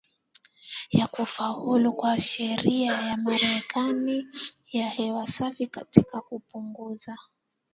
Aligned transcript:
ya 0.91 1.07
kufaulu 1.07 1.93
kwa 1.93 2.19
Sheria 2.19 2.91
ya 2.93 3.17
Marekani 3.17 4.27
ya 4.71 4.89
Hewa 4.89 5.27
Safi 5.27 5.67
katika 5.67 6.21
kupunguza 6.21 7.17